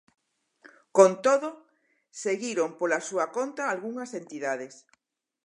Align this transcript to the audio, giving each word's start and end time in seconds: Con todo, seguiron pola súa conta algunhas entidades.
Con 0.97 1.11
todo, 1.25 1.49
seguiron 2.23 2.69
pola 2.79 2.99
súa 3.07 3.25
conta 3.35 3.61
algunhas 3.65 4.11
entidades. 4.21 4.73